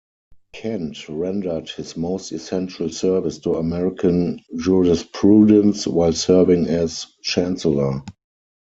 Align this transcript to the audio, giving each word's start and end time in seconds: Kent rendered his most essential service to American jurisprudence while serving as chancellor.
Kent 0.53 1.07
rendered 1.09 1.69
his 1.69 1.95
most 1.95 2.31
essential 2.31 2.89
service 2.89 3.37
to 3.37 3.53
American 3.53 4.41
jurisprudence 4.57 5.85
while 5.85 6.11
serving 6.13 6.65
as 6.65 7.05
chancellor. 7.21 8.01